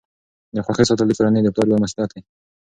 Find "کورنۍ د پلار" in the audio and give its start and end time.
1.17-1.67